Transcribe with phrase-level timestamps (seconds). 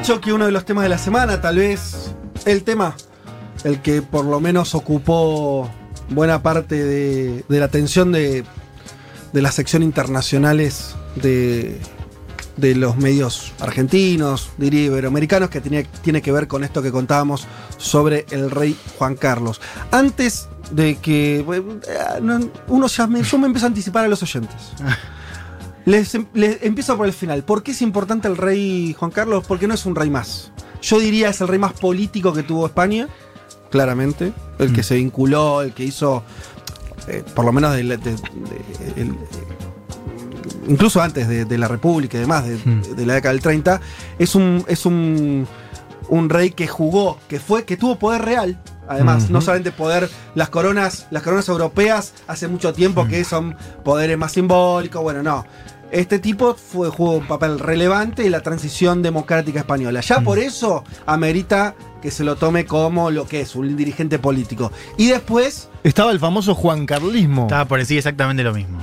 [0.00, 2.14] dicho que uno de los temas de la semana, tal vez
[2.46, 2.96] el tema,
[3.64, 5.70] el que por lo menos ocupó
[6.08, 8.46] buena parte de, la atención de,
[9.34, 11.78] de las secciones internacionales de,
[12.56, 17.46] los medios argentinos, diría iberoamericanos, que tiene, tiene que ver con esto que contábamos
[17.76, 19.60] sobre el rey Juan Carlos.
[19.90, 24.22] Antes de que eh, no, uno ya me, yo me empiezo a anticipar a los
[24.22, 24.72] oyentes.
[25.90, 27.42] Les, em- les empiezo por el final.
[27.42, 29.44] ¿Por qué es importante el rey Juan Carlos?
[29.48, 30.52] Porque no es un rey más.
[30.82, 33.08] Yo diría es el rey más político que tuvo España,
[33.70, 34.32] claramente.
[34.58, 34.84] El que Mm.
[34.84, 36.22] se vinculó, el que hizo,
[37.08, 39.16] eh, por lo menos de la- de- de- el-
[40.68, 42.82] incluso antes de, la República y demás, de, Mm.
[42.96, 43.80] de la década del 30,
[44.18, 45.46] es un, es un,
[46.08, 48.62] un rey que jugó, que fue, que tuvo poder real.
[48.88, 49.34] Además, Ujú.
[49.34, 53.54] no solamente poder, las coronas, las coronas europeas hace mucho tiempo que son
[53.84, 55.44] poderes más simbólicos, bueno, no.
[55.92, 60.00] Este tipo fue, jugó un papel relevante en la transición democrática española.
[60.00, 64.70] Ya por eso amerita que se lo tome como lo que es, un dirigente político.
[64.96, 67.42] Y después, Estaba el famoso Juan Carlismo.
[67.42, 68.78] Estaba por decir exactamente lo mismo.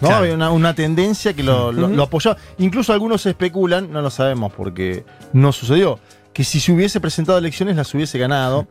[0.00, 0.08] ¿no?
[0.08, 0.22] Claro.
[0.24, 2.36] Había una, una tendencia que lo, lo- apoyaba.
[2.58, 6.00] Incluso algunos especulan, no lo sabemos porque no sucedió,
[6.32, 8.66] que si se hubiese presentado a elecciones las hubiese ganado.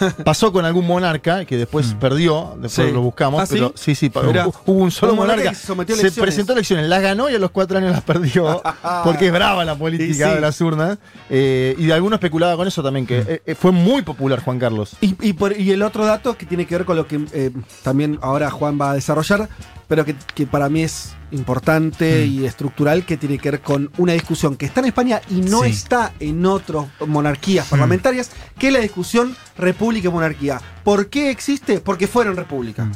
[0.24, 2.92] Pasó con algún monarca que después perdió, después Sí.
[2.92, 3.54] lo buscamos, ¿Ah, sí?
[3.54, 4.46] pero sí, sí, Mirá.
[4.48, 5.94] hubo, un solo Un monarca monarca.
[6.10, 8.62] se presentó a elecciones, las ganó y a los cuatro años las perdió,
[9.04, 10.34] porque es brava la política sí.
[10.34, 10.98] de las urnas.
[11.30, 14.58] Eh, y de alguno especulaba con eso también, que eh, eh, fue muy popular Juan
[14.58, 14.96] Carlos.
[15.00, 17.50] Y, y por- y el otro dato que tiene que ver con lo que eh,
[17.82, 19.48] también ahora Juan va a desarrollar,
[19.92, 24.14] pero que, que para mí es importante y estructural, que tiene que ver con una
[24.14, 25.68] discusión que está en España y no Sí.
[25.68, 30.62] está en otras monarquías parlamentarias, que es la discusión república y monarquía.
[30.82, 31.80] ¿Por qué existe?
[31.80, 32.90] Porque fueron república.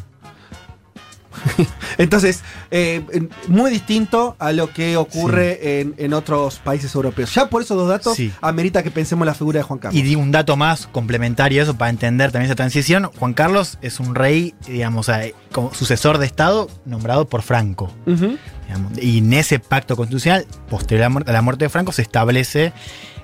[1.98, 3.02] Entonces, eh,
[3.48, 7.34] muy distinto a lo que ocurre en, en otros países europeos.
[7.34, 8.32] Ya por esos dos datos Sí.
[8.40, 10.02] amerita que pensemos en la figura de Juan Carlos.
[10.02, 13.10] Y un dato más complementario a eso para entender también esa transición.
[13.18, 17.90] Juan Carlos es un rey, digamos, eh, como sucesor de Estado nombrado por Franco.
[18.06, 18.98] Digamos.
[19.00, 22.72] Y en ese pacto constitucional, posterior a la muerte- de Franco, se establece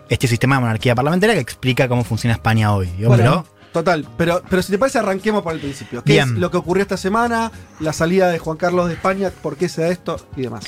[0.09, 2.89] este sistema de monarquía parlamentaria que explica cómo funciona España hoy.
[3.05, 6.03] Bueno, Total, pero, pero si te parece, arranquemos por el principio.
[6.05, 6.35] ¿Qué Bien.
[6.35, 7.51] es lo que ocurrió esta semana?
[7.81, 10.65] La salida de Juan Carlos de España, por qué se da esto y demás.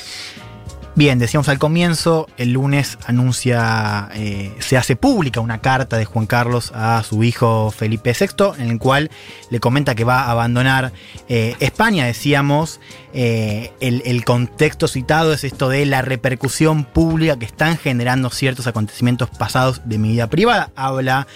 [0.97, 6.25] Bien, decíamos al comienzo, el lunes anuncia, eh, se hace pública una carta de Juan
[6.25, 9.11] Carlos a su hijo Felipe VI, en el cual
[9.49, 10.93] le comenta que va a abandonar
[11.27, 12.05] eh, España.
[12.05, 12.79] Decíamos,
[13.13, 18.65] eh, el, el contexto citado es esto de la repercusión pública que están generando ciertos
[18.65, 20.71] acontecimientos pasados de mi vida privada.
[20.77, 21.27] Habla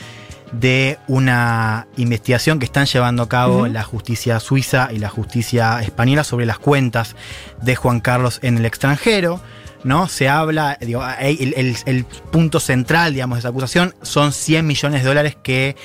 [0.52, 6.24] de una investigación que están llevando a cabo la justicia suiza y la justicia española
[6.24, 7.16] sobre las cuentas
[7.62, 9.42] de Juan Carlos en el extranjero.
[9.84, 10.08] ¿no?
[10.10, 14.66] Se habla, digo, ahí el, el- el punto central, digamos, de esa acusación son 100
[14.68, 15.76] millones de dólares que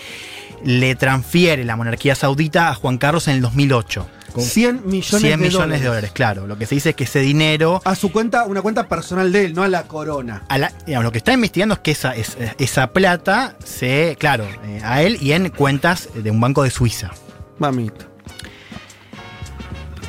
[0.65, 4.09] le transfiere la monarquía saudita a Juan Carlos en el 2008.
[4.35, 5.81] Con 100 millones, 100 de, millones dólares.
[5.81, 6.47] de dólares, claro.
[6.49, 9.45] Lo que se dice es que ese dinero A su cuenta, una cuenta personal de
[9.47, 10.43] él, no a la corona.
[10.49, 14.45] a la- digamos, lo que está investigando es que esa, es- esa plata se, claro,
[14.67, 17.13] eh, a él y en cuentas de un banco de Suiza.
[17.59, 18.07] Mamita.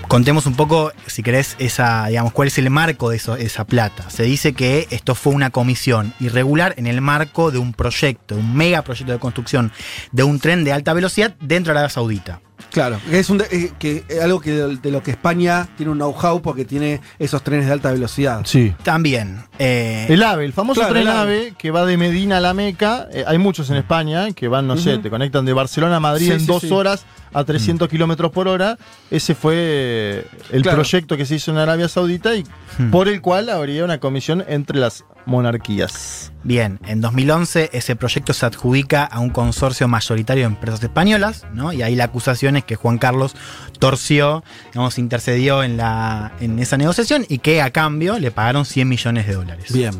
[0.07, 4.09] Contemos un poco, si querés, esa, digamos, cuál es el marco de eso- esa plata.
[4.11, 8.55] Se dice que esto fue una comisión irregular en el marco de un proyecto, un
[8.55, 9.71] mega proyecto de construcción
[10.11, 12.39] de un tren de alta velocidad dentro de Arabia Saudita.
[12.71, 15.91] Claro, es un de- eh, que, eh, algo que de, de lo que España tiene
[15.91, 18.41] un know-how porque tiene esos trenes de alta velocidad.
[18.45, 18.73] Sí.
[18.83, 19.43] También.
[19.59, 21.19] eh, El AVE, el famoso Claro, tren el AVE.
[21.21, 23.07] AVE que va de Medina a la Meca.
[23.11, 26.27] eh, hay muchos en España que van, no sé, te conectan de Barcelona a Madrid
[26.27, 26.71] Sí, en sí, dos sí.
[26.71, 28.77] horas a 300 kilómetros por hora.
[29.11, 30.77] Ese fue el Claro.
[30.77, 32.43] proyecto que se hizo en Arabia Saudita y
[32.77, 32.91] Hmm.
[32.91, 36.31] por el cual habría una comisión entre las monarquías.
[36.43, 41.71] Bien, en 2011 ese proyecto se adjudica a un consorcio mayoritario de empresas españolas, ¿no?
[41.73, 43.35] Y ahí la acusación que Juan Carlos
[43.79, 48.87] torció, digamos, intercedió en, la, en esa negociación y que a cambio le pagaron 100
[48.87, 49.73] millones de dólares.
[49.73, 49.93] Bien.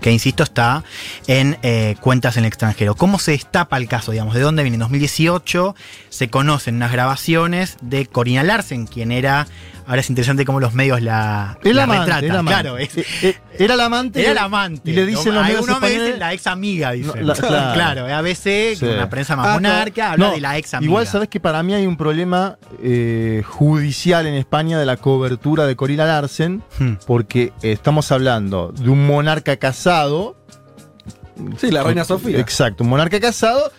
[0.00, 0.84] Que insisto está
[1.26, 2.94] en eh, cuentas en el extranjero.
[2.94, 4.12] ¿Cómo se destapa el caso?
[4.12, 4.74] Digamos, ¿de dónde viene?
[4.76, 5.74] En 2018
[6.08, 9.46] se conocen unas grabaciones de Corina Larsen, quien era
[9.86, 12.24] ahora es interesante cómo los medios la, El la amante, retratan.
[12.30, 12.60] el amante.
[12.62, 14.22] Claro, es- Eh, eh, era el amante.
[14.22, 14.88] era la amante.
[14.88, 17.26] Y le dicen los medios me dicen la ex amiga, dicen.
[17.26, 17.74] La- claro.
[17.74, 18.76] claro, ABC, Sí.
[18.80, 20.88] con una prensa más Ah, monarca, habla No, de la ex amiga.
[20.88, 25.66] Igual sabes que para mí hay un problema eh, judicial en España de la cobertura
[25.66, 26.92] de Corina Larsen, Hmm.
[27.04, 29.89] porque estamos hablando de un monarca casado.
[31.58, 32.38] Sí, la reina Sofía.
[32.38, 33.72] Exacto, un monarca casado.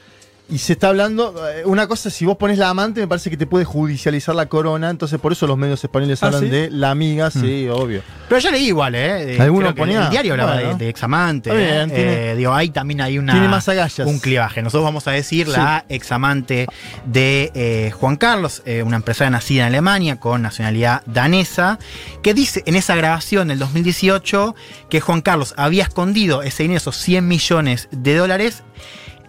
[0.52, 3.38] Y se está hablando, eh, una cosa, si vos pones la amante, me parece que
[3.38, 6.50] te puede judicializar la corona, entonces por eso los medios españoles ¿Ah, hablan sí?
[6.50, 8.02] de la amiga, sí, obvio.
[8.28, 9.36] Pero yo leí igual, ¿eh?
[9.36, 10.70] Eh, Alguno creo que ponía- El diario hablaba bueno.
[10.72, 11.56] de, de examante.
[11.56, 11.94] Bien, ¿eh?
[11.96, 13.32] tiene- digo, ahí también hay una.
[13.32, 14.06] tiene más agallas.
[14.06, 14.62] Un clivaje.
[14.62, 16.68] Nosotros vamos a decir la examante
[17.06, 21.80] de eh, Juan Carlos, eh, una empresaria nacida en Alemania con nacionalidad danesa,
[22.22, 24.54] que dice en esa grabación del 2018
[24.90, 28.64] que Juan Carlos había escondido ese dinero, esos 100 millones de dólares,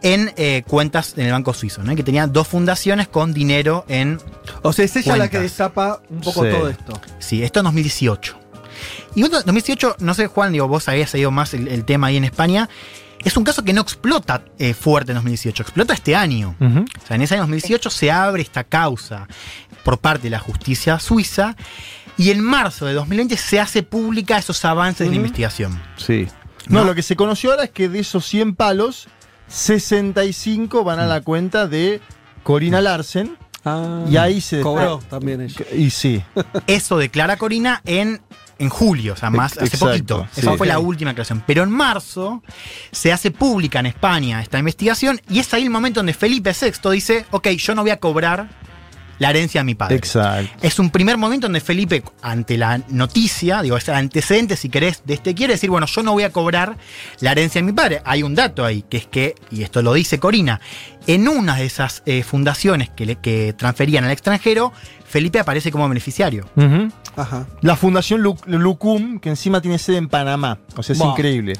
[0.02, 4.18] en eh, cuentas en el Banco Suizo, que tenía dos fundaciones con dinero en
[4.62, 6.50] O sea, es ella la que destapa un poco Sí.
[6.50, 7.00] todo esto.
[7.18, 8.38] Sí, esto en 2018.
[9.14, 12.16] Y en 2018, no sé, Juan, digo, vos habías seguido más el, el tema ahí
[12.16, 12.68] en España.
[13.24, 16.56] Es un caso que no explota eh, fuerte en 2018, explota este año.
[16.60, 19.28] O sea, en ese año 2018 se abre esta causa
[19.84, 21.56] por parte de la justicia suiza
[22.16, 25.80] y en marzo de 2020 se hace pública esos avances de la investigación.
[25.96, 26.26] Sí.
[26.68, 26.86] No, ¿No?
[26.86, 29.06] lo que se conoció ahora es que de esos 100 palos,
[29.52, 32.00] 65 van a la cuenta de
[32.42, 33.36] Corina Larsen.
[33.64, 35.64] Ah, Y ahí se- Cobró también ella.
[35.76, 36.22] Y sí.
[36.66, 38.20] Eso declara Corina en,
[38.58, 40.26] en julio, o sea, más hace poquito.
[40.32, 40.40] sí.
[40.40, 41.44] Esa fue la última aclaración.
[41.46, 42.42] Pero en marzo
[42.90, 46.90] se hace pública en España esta investigación y es ahí el momento donde Felipe VI
[46.90, 48.48] dice, ok, yo no voy a cobrar
[49.18, 49.96] la herencia de mi padre.
[49.96, 50.50] Exacto.
[50.62, 55.02] Es un primer momento donde Felipe, ante la noticia, digo, es el antecedente, si querés,
[55.04, 56.76] de este quiere decir, bueno, yo no voy a cobrar
[57.20, 58.02] la herencia de mi padre.
[58.04, 60.60] Hay un dato ahí, que es que, y esto lo dice Corina,
[61.06, 64.72] en una de esas eh, fundaciones que, le, que transferían al extranjero,
[65.06, 66.48] Felipe aparece como beneficiario.
[67.16, 67.46] Ajá.
[67.60, 70.58] La Fundación Lu- Lucum, que encima tiene sede en Panamá.
[70.76, 71.52] O sea, es increíble.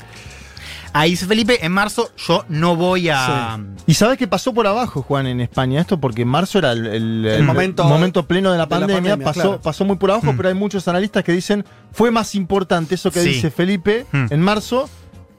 [0.95, 3.59] Ahí dice Felipe, en marzo yo no voy a...
[3.87, 5.81] ¿Y sabes qué pasó por abajo, Juan, en España?
[5.81, 8.79] Esto porque en marzo era el, el- el momento- momento pleno de la de la
[8.79, 9.61] pandemia, pasó, claro.
[9.63, 10.37] pasó muy por abajo, Mm.
[10.37, 13.29] pero hay muchos analistas que dicen fue más importante eso que Sí.
[13.31, 14.27] dice Felipe Mm.
[14.31, 14.89] en marzo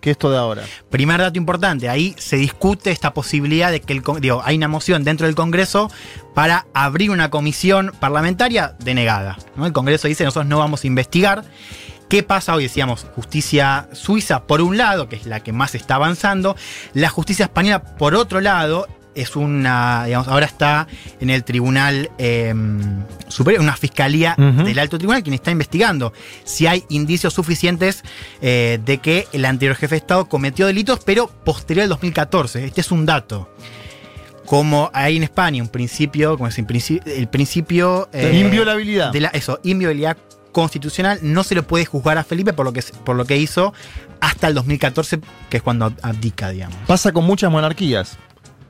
[0.01, 0.63] que esto de ahora.
[0.89, 5.05] Primer dato importante, ahí se discute esta posibilidad de que el, digo, hay una moción
[5.05, 5.89] dentro del Congreso
[6.33, 9.37] para abrir una comisión parlamentaria denegada.
[9.55, 9.65] ¿no?
[9.65, 11.45] El Congreso dice nosotros no vamos a investigar.
[12.13, 12.61] ¿Qué pasa hoy?
[12.61, 16.55] Decíamos, justicia suiza por un lado, que es la que más está avanzando,
[16.93, 20.85] la justicia española por otro lado, es una, digamos, ahora está
[21.19, 22.53] en el tribunal eh,
[23.29, 26.13] superior, una fiscalía del alto tribunal quien está investigando
[26.43, 28.03] si hay indicios suficientes
[28.43, 32.63] eh, de que el anterior jefe de Estado cometió delitos, pero posterior al 2014.
[32.63, 33.49] Este es un dato.
[34.45, 39.11] Como hay en España un principio, como es el principio, el principio eh, Inviolabilidad.
[39.11, 40.15] de la, eso, inviolabilidad
[40.53, 43.73] constitucional, no se le puede juzgar a Felipe por lo que, por lo que hizo
[44.21, 45.19] hasta el 2014,
[45.49, 46.77] que es cuando abdica, digamos.
[46.87, 48.17] Pasa con muchas monarquías.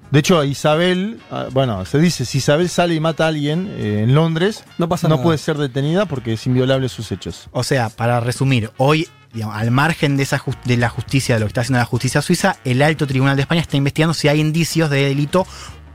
[0.10, 4.04] De hecho, Isabel, ah, bueno, se dice, si Isabel sale y mata a alguien eh,
[4.04, 5.24] en Londres, No pasa no nada.
[5.24, 7.48] puede ser detenida porque es inviolable sus hechos.
[7.52, 11.48] O sea, para resumir, hoy, digamos, al margen de, esa de la justicia, de lo
[11.48, 14.40] que está haciendo la justicia suiza, el alto tribunal de España está investigando si hay
[14.40, 15.48] indicios de delito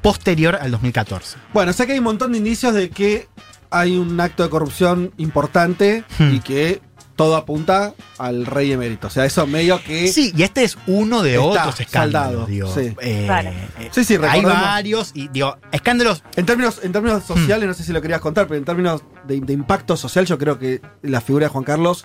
[0.02, 1.38] posterior al 2014.
[1.52, 3.28] Bueno, sé que hay un montón de indicios de que
[3.70, 6.34] hay un acto de corrupción importante Hmm.
[6.34, 6.80] y que
[7.16, 9.08] todo apunta al rey emérito.
[9.08, 10.06] O sea, eso medio que.
[10.06, 12.30] Sí, y este es uno de otros escándalos.
[12.32, 12.72] saldado, digo.
[12.72, 12.94] sí.
[13.00, 17.34] Eh, eh, Sí, sí, hay varios, y digo, escándalos En términos, en términos Hmm.
[17.34, 20.38] sociales, no sé si lo querías contar, pero en términos de, de impacto social, yo
[20.38, 22.04] creo que la figura de Juan Carlos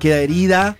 [0.00, 0.76] queda herida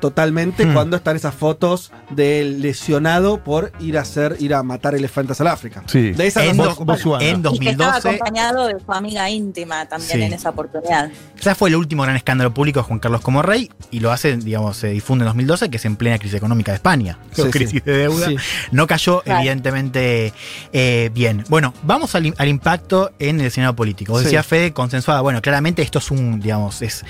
[0.00, 0.72] totalmente Hmm.
[0.74, 5.48] cuando están esas fotos del lesionado por ir a hacer, ir a matar elefantes al
[5.48, 5.82] África.
[5.86, 6.12] Sí.
[6.12, 6.96] De esas en, no do- se ocupan.
[6.96, 7.24] Botswana.
[7.24, 8.08] en Y que estaba 2012.
[8.08, 10.22] acompañado de su amiga íntima también Sí.
[10.22, 11.10] en esa oportunidad.
[11.46, 14.36] Ese fue el último gran escándalo público de Juan Carlos como rey y lo hace,
[14.36, 17.18] digamos, se difunde en 2012, que es en plena crisis económica de España.
[17.30, 17.50] Sí, sí.
[17.50, 18.26] crisis de deuda.
[18.26, 18.36] Sí.
[18.72, 19.38] No cayó, Claro.
[19.40, 20.32] evidentemente,
[20.72, 21.44] eh, bien.
[21.48, 24.10] Bueno, vamos al, al impacto en el escenario político.
[24.12, 24.24] Vos Sí.
[24.24, 25.20] decías, Fede, consensuada.
[25.20, 27.04] Bueno, claramente esto es un, digamos, es.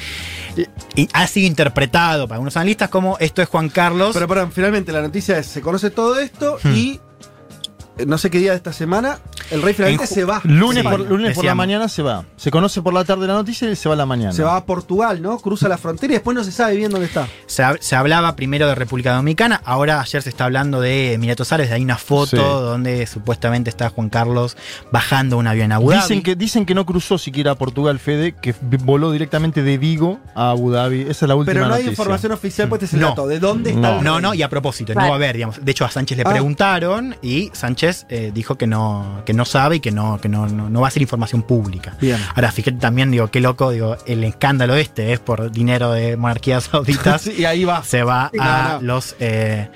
[0.95, 4.11] y ha sido interpretado para algunos analistas como esto es Juan Carlos.
[4.12, 6.75] Pero perdón, finalmente la noticia es, se conoce todo esto Hmm.
[6.75, 7.00] y
[8.07, 9.19] no sé qué día de esta semana,
[9.50, 10.41] el rey finalmente se va.
[10.45, 12.25] Lunes, Sí, por, lunes por la mañana se va.
[12.37, 14.33] Se conoce por la tarde la noticia y se va a la mañana.
[14.33, 15.38] Se va a Portugal, ¿no?
[15.38, 17.29] Cruza la frontera y después no se sabe bien dónde está.
[17.47, 21.53] Se, hab- se hablaba primero de República Dominicana, ahora ayer se está hablando de Emiratos
[21.53, 22.37] Árabes, hay una foto Sí.
[22.37, 24.57] donde supuestamente está Juan Carlos
[24.93, 26.03] bajando un avión a Abu Dhabi.
[26.03, 30.19] Dicen que, dicen que no cruzó siquiera a Portugal, Fede, que voló directamente de Vigo
[30.35, 31.03] a Abu Dhabi.
[31.03, 31.91] Esa es la última Pero no hay noticia.
[31.93, 33.09] información oficial, pues este es el No.
[33.11, 33.26] dato.
[33.26, 33.99] ¿De dónde está No.
[33.99, 35.65] el No, no, y a propósito, no va a haber, digamos.
[35.65, 36.31] De hecho, a Sánchez le Ah.
[36.31, 40.47] preguntaron y Sánchez eh, dijo que no, que no sabe y que no, que no,
[40.47, 41.97] no, no va a ser información pública.
[42.00, 42.19] Bien.
[42.35, 46.64] Ahora, fíjate también, digo, qué loco, digo, el escándalo este es por dinero de monarquías
[46.64, 47.23] sauditas.
[47.26, 47.83] Sí, y ahí va.
[47.85, 49.69] se va Sí, a los eh,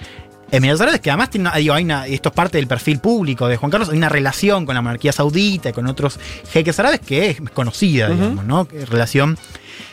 [0.52, 3.56] Emiratos Árabes, que además tiene digo, hay una- esto es parte del perfil público de
[3.56, 6.18] Juan Carlos, hay una relación con la monarquía saudita y con otros
[6.52, 8.66] jeques árabes que es conocida, digamos, ¿no?
[8.88, 9.38] Relación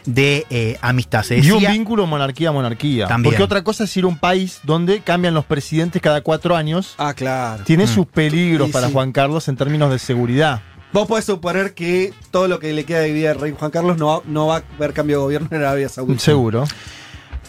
[0.08, 1.22] de eh, amistad.
[1.22, 3.08] Se Y un vínculo monarquía-monarquía.
[3.08, 3.32] También.
[3.34, 6.96] Porque otra cosa es ir a un país donde cambian los presidentes cada cuatro años.
[6.98, 7.64] Ah, claro.
[7.66, 7.88] Tiene Mm.
[7.88, 8.94] sus peligros Y para sí.
[8.94, 10.62] Juan Carlos en términos de seguridad.
[10.94, 13.98] Vos podés suponer que todo lo que le queda de vida al rey Juan Carlos
[13.98, 16.20] no va, no va a haber cambio de gobierno en Arabia Saudita.
[16.20, 16.64] Seguro.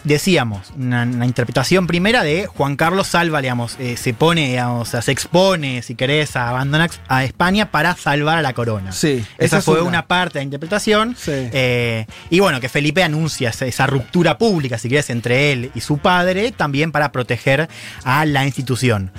[0.03, 4.91] Decíamos, una, una interpretación primera de Juan Carlos salva, digamos, eh, se pone, digamos, o
[4.91, 6.59] sea, se expone, si querés, a
[7.07, 8.91] a España para salvar a la corona.
[8.91, 10.07] Sí, Esa, es fue una.
[10.07, 11.15] parte de la interpretación.
[11.17, 11.31] Sí.
[11.33, 15.81] Eh, y bueno, que Felipe anuncia esa, esa ruptura pública, si querés, entre él y
[15.81, 17.67] su padre, también para proteger
[18.03, 19.11] a la institución.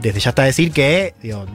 [0.00, 1.46] Desde ya está decir que digo,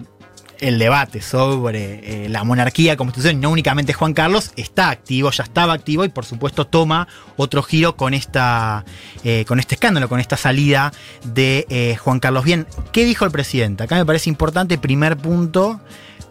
[0.62, 5.44] el debate sobre eh, la monarquía como institución, no únicamente Juan Carlos, está activo, ya
[5.44, 8.86] estaba activo y por supuesto toma otro giro con, esta,
[9.24, 10.94] eh, con este escándalo, con esta salida
[11.26, 12.46] de eh, Juan Carlos.
[12.46, 13.84] Bien, ¿qué dijo el presidente?
[13.84, 15.82] Acá me parece importante, primer punto,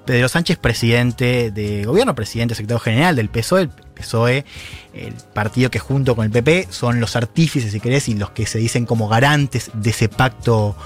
[0.06, 4.44] Pedro Sánchez, presidente de gobierno, presidente secretario general del PSOE, el PSOE,
[4.94, 8.46] el partido que junto con el PP son los artífices, si querés, y los que
[8.46, 10.76] se dicen como garantes de ese pacto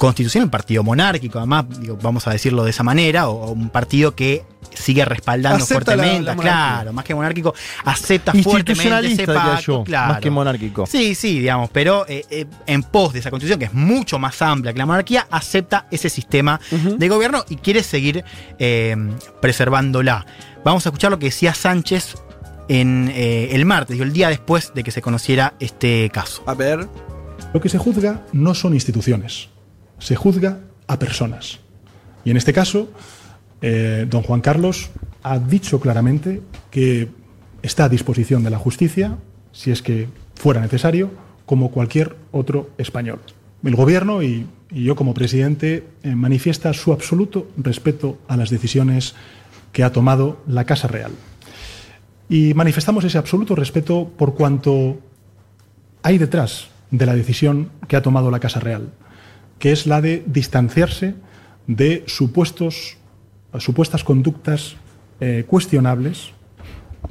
[0.00, 3.68] constitucional, un partido monárquico, además, digo, vamos a decirlo de esa manera, o, o un
[3.68, 4.42] partido que
[4.74, 7.54] sigue respaldando Acepta fuertemente, la claro, más que monárquico,
[7.84, 10.14] acepta fuertemente ese pacto, yo, claro.
[10.14, 10.86] más que monárquico.
[10.86, 14.40] Sí, sí, digamos, pero eh, eh, en pos de esa constitución, que es mucho más
[14.40, 18.24] amplia que la monarquía, acepta ese sistema de gobierno y quiere seguir
[18.58, 18.96] eh,
[19.42, 20.24] preservándola.
[20.64, 22.14] Vamos a escuchar lo que decía Sánchez
[22.68, 26.42] en eh, el martes, digo, el día después de que se conociera este caso.
[26.46, 26.88] A ver.
[27.52, 29.48] Lo que se juzga no son instituciones,
[30.00, 31.60] se juzga a personas.
[32.24, 32.90] Y en este caso,
[33.62, 34.90] eh, don Juan Carlos
[35.22, 37.08] ha dicho claramente que
[37.62, 39.18] está a disposición de la justicia,
[39.52, 41.10] si es que fuera necesario,
[41.46, 43.20] como cualquier otro español.
[43.62, 49.14] El Gobierno y, yo como presidente eh, manifiesta su absoluto respeto a las decisiones
[49.72, 51.12] que ha tomado la Casa Real.
[52.28, 55.00] Y manifestamos ese absoluto respeto por cuanto
[56.02, 58.90] hay detrás de la decisión que ha tomado la Casa Real,
[59.60, 61.14] que es la de distanciarse
[61.68, 62.96] de supuestos,
[63.58, 64.74] supuestas conductas
[65.20, 66.32] eh, cuestionables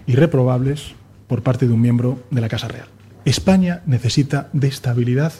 [0.05, 0.93] y reprobables
[1.27, 2.87] por parte de un miembro de la Casa Real.
[3.23, 5.31] España necesita de estabilidad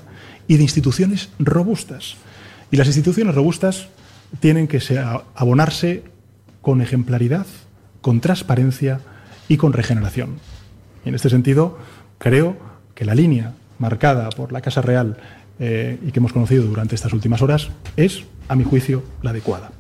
[0.48, 2.16] y de instituciones robustas.
[2.72, 3.88] Y las instituciones robustas
[4.39, 6.04] tienen que se- abonarse
[6.62, 7.48] con ejemplaridad,
[8.01, 9.00] con transparencia
[9.48, 10.38] y con regeneración.
[11.06, 11.80] En este sentido,
[12.20, 12.58] creo
[12.94, 15.18] que la línea marcada por la Casa Real
[15.60, 19.72] eh, y que hemos conocido durante estas últimas horas es, a mi juicio, la adecuada.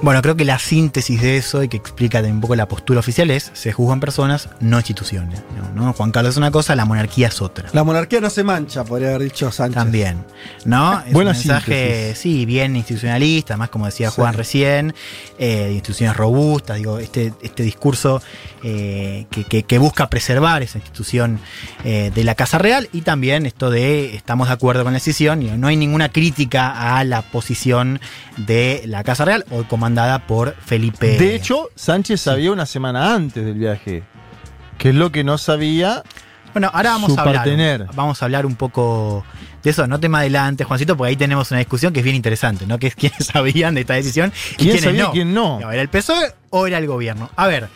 [0.00, 3.30] Bueno, creo que la síntesis de eso y que explica un poco la postura oficial
[3.32, 5.42] es se juzgan personas, no instituciones.
[5.74, 5.86] ¿no?
[5.86, 5.92] ¿no?
[5.92, 7.68] Juan Carlos es una cosa, la monarquía es otra.
[7.72, 9.74] La monarquía no se mancha, podría haber dicho Sánchez.
[9.74, 10.24] También,
[10.64, 11.00] ¿no?
[11.00, 12.18] Es Buena un mensaje, síntesis.
[12.18, 14.16] sí, bien institucionalista, además como decía Sí.
[14.16, 14.94] Juan recién,
[15.36, 18.22] eh, instituciones robustas, digo, este, este discurso
[18.62, 21.40] eh, que, que- que busca preservar esa institución
[21.84, 25.42] eh, de la Casa Real y también esto de estamos de acuerdo con la decisión,
[25.42, 28.00] y no hay ninguna crítica a la posición
[28.36, 31.18] de la Casa Real, hoy comandada por Felipe.
[31.18, 34.02] De hecho, Sánchez sabía una semana antes del viaje.
[34.76, 36.02] Que es lo que no sabía.
[36.52, 37.36] Bueno, ahora vamos Su a hablar.
[37.36, 37.86] partener.
[37.94, 39.24] Vamos a hablar un poco
[39.62, 39.86] de eso.
[39.86, 42.78] No te más adelante, Juancito, porque ahí tenemos una discusión que es bien interesante, ¿no?
[42.78, 45.12] Que es quiénes sabían de esta decisión y ¿Quién quiénes sabía y no.
[45.12, 45.72] quién no?
[45.72, 47.30] ¿Era el PSOE o era el gobierno?
[47.34, 47.68] A ver,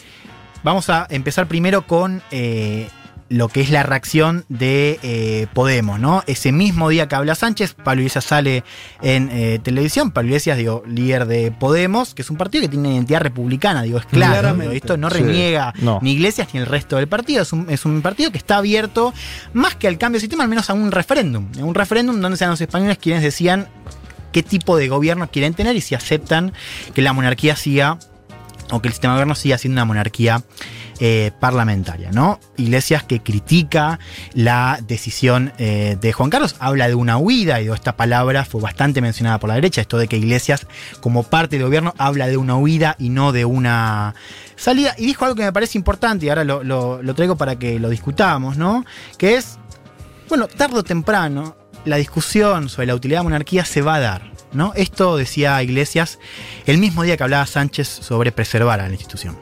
[0.62, 2.88] vamos a empezar primero con eh,
[3.32, 6.22] lo que es la reacción de eh, Podemos, ¿no?
[6.26, 8.62] Ese mismo día que habla Sánchez, Pablo Iglesias sale
[9.00, 10.10] en eh, televisión.
[10.10, 13.82] Pablo Iglesias, digo, líder de Podemos, que es un partido que tiene una identidad republicana,
[13.82, 14.54] digo, es claro.
[14.54, 15.16] Digo, esto no Sí.
[15.18, 15.98] reniega No.
[16.02, 17.42] ni Iglesias ni el resto del partido.
[17.42, 19.14] Es un, es un partido que está abierto
[19.54, 21.46] más que al cambio de sistema, al menos a un referéndum.
[21.58, 23.68] Un referéndum donde sean los españoles quienes decían
[24.32, 26.52] qué tipo de gobierno quieren tener y si aceptan
[26.94, 27.98] que la monarquía siga
[28.70, 30.42] o que el sistema de gobierno siga siendo una monarquía
[31.04, 32.38] eh, parlamentaria, ¿no?
[32.56, 33.98] Iglesias que critica
[34.34, 39.00] la decisión eh, de Juan Carlos, habla de una huida, y esta palabra fue bastante
[39.00, 40.68] mencionada por la derecha, esto de que Iglesias,
[41.00, 44.14] como parte del gobierno, habla de una huida y no de una
[44.54, 47.58] salida, y dijo algo que me parece importante, y ahora lo, lo- lo traigo para
[47.58, 48.84] que lo discutamos, ¿no?
[49.18, 49.58] Que es,
[50.28, 54.00] bueno, tarde o temprano, la discusión sobre la utilidad de la monarquía se va a
[54.00, 54.30] dar.
[54.52, 54.72] ¿no?
[54.76, 56.18] Esto decía Iglesias
[56.66, 59.36] el mismo día que hablaba Sánchez sobre preservar a la institución.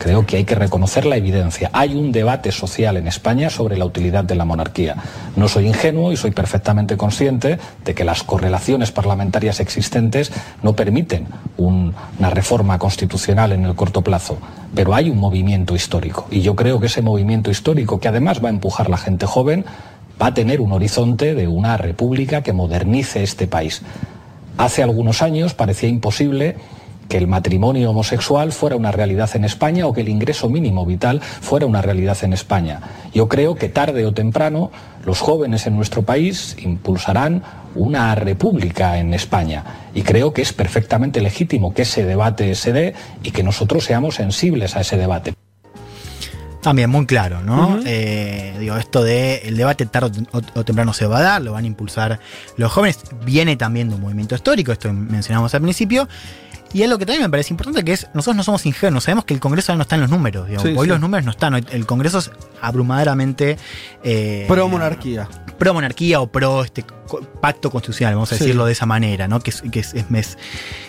[0.00, 1.68] Creo que hay que reconocer la evidencia.
[1.74, 4.96] Hay un debate social en España sobre la utilidad de la monarquía.
[5.36, 11.26] No soy ingenuo y soy perfectamente consciente de que las correlaciones parlamentarias existentes no permiten
[11.58, 14.38] un- una reforma constitucional en el corto plazo.
[14.74, 18.48] Pero hay un movimiento histórico y yo creo que ese movimiento histórico, que además va
[18.48, 19.66] a empujar la gente joven,
[20.20, 23.82] va a tener un horizonte de una república que modernice este país.
[24.56, 26.56] Hace algunos años parecía imposible
[27.10, 31.20] que el matrimonio homosexual fuera una realidad en España o que el ingreso mínimo vital
[31.20, 32.80] fuera una realidad en España.
[33.12, 34.70] Yo creo que tarde o temprano
[35.04, 37.42] los jóvenes en nuestro país impulsarán
[37.74, 42.94] una república en España y creo que es perfectamente legítimo que ese debate se dé
[43.24, 45.34] y que nosotros seamos sensibles a ese debate.
[46.62, 47.80] También muy claro, ¿no?
[47.86, 51.52] Eh, digo, esto de el debate tarde o, o temprano se va a dar, lo
[51.52, 52.20] van a impulsar
[52.56, 53.00] los jóvenes.
[53.24, 56.06] Viene también de un movimiento histórico, esto mencionamos al principio.
[56.72, 59.34] Y algo que también me parece importante que es, nosotros no somos ingenuos, sabemos que
[59.34, 60.48] el Congreso ahora no está en los números.
[60.48, 60.88] digo, Sí, hoy sí.
[60.88, 63.56] los números no están, el Congreso es abrumadoramente...
[64.04, 65.28] eh, Pro monarquía.
[65.58, 66.84] pro monarquía o pro este
[67.40, 68.44] pacto constitucional, vamos a Sí.
[68.44, 69.40] decirlo de esa manera, ¿no?
[69.40, 70.06] Que es, que es- es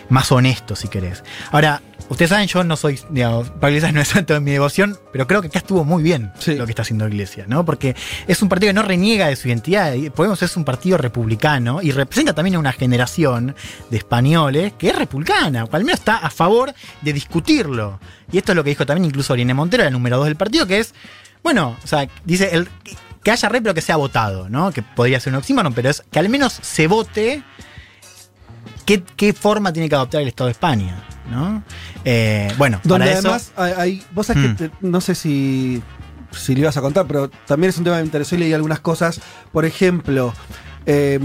[0.09, 1.23] más honesto, si querés.
[1.51, 4.99] Ahora, ustedes saben, yo no soy, digamos, Pablo Iglesias no es santo de mi devoción,
[5.11, 6.55] pero creo que acá estuvo muy bien Sí.
[6.55, 7.65] lo que está haciendo Iglesia, ¿no?
[7.65, 7.95] Porque
[8.27, 11.91] es un partido que no reniega de su identidad, Podemos es un partido republicano y
[11.91, 13.55] representa también a una generación
[13.89, 17.99] de españoles que es republicana, o al menos está a favor de discutirlo.
[18.31, 20.67] Y esto es lo que dijo también incluso Irene Montero, la número 2 del partido,
[20.67, 20.93] que es,
[21.43, 22.67] bueno, o sea, dice el,
[23.23, 24.71] que haya rey pero que sea votado, ¿no?
[24.71, 27.43] Que podría ser un oxímoron, pero es que al menos se vote
[28.85, 31.63] qué, qué forma tiene que adoptar el Estado de España, ¿no?
[32.05, 35.81] Eh, bueno, Donde para eso- además hay, hay- vos sabés que te- no sé si,
[36.31, 38.53] si le ibas a contar, pero también es un tema que me interesó y leí
[38.53, 39.19] algunas cosas.
[39.51, 40.33] Por ejemplo,
[40.85, 41.19] eh,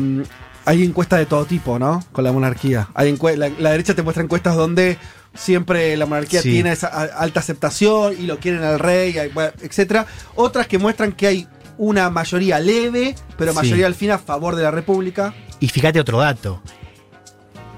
[0.65, 2.03] hay encuestas de todo tipo, ¿no?
[2.13, 2.89] Con la monarquía.
[2.95, 4.99] Hay la, la derecha te muestra encuestas donde
[5.35, 6.51] siempre la monarquía Sí.
[6.51, 9.15] tiene esa alta aceptación y lo quieren al rey,
[9.63, 10.07] etcétera.
[10.35, 11.49] Otras que muestran que hay
[11.79, 13.57] una mayoría leve, pero Sí.
[13.59, 15.35] mayoría al fin a favor de la república.
[15.61, 16.63] Y fíjate otro dato.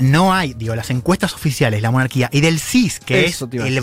[0.01, 3.75] No hay, digo, las encuestas oficiales, la monarquía y del CIS, que Eso es el.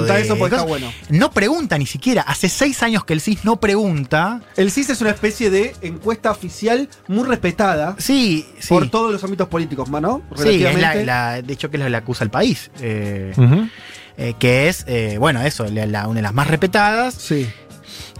[0.00, 0.92] Contá de eso porque está bueno.
[1.08, 2.22] No pregunta ni siquiera.
[2.22, 4.40] Hace seis años que el CIS no pregunta.
[4.56, 7.96] El CIS es una especie de encuesta oficial muy respetada.
[7.98, 8.68] Sí, sí.
[8.68, 10.22] por todos los ámbitos políticos, ¿no?
[10.36, 12.70] Sí, es la, la- de hecho que es lo que le acusa al país.
[12.80, 13.32] eh,
[14.16, 17.48] eh, que es, eh, bueno, eso, la- la- una de las más respetadas, Sí.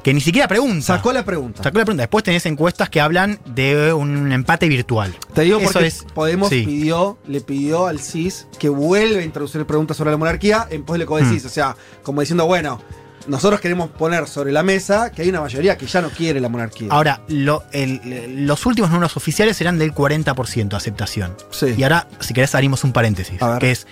[0.04, 0.84] Que ni siquiera pregunta.
[0.86, 1.62] Sacó la pregunta.
[1.64, 2.02] Sacó la pregunta.
[2.02, 5.12] Después tenés encuestas que hablan de un empate virtual.
[5.34, 6.62] Te digo Eso porque es- Podemos sí.
[6.64, 10.94] pidió, le pidió al CIS que vuelva a introducir preguntas sobre la monarquía en pos
[10.94, 11.42] de lo que vos decís.
[11.42, 11.46] Mm.
[11.46, 12.80] O sea, como diciendo, bueno,
[13.26, 16.50] nosotros queremos poner sobre la mesa que hay una mayoría que ya no quiere la
[16.50, 16.88] monarquía.
[16.90, 21.34] Ahora, lo- el- los últimos números oficiales eran del 40% de aceptación.
[21.50, 21.74] Sí.
[21.78, 23.40] Y ahora, si querés, abrimos un paréntesis.
[23.40, 23.58] A ver.
[23.60, 23.86] Que es,